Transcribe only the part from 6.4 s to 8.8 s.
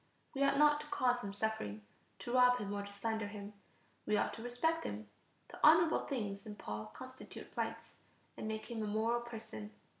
in Paul constitute rights, and make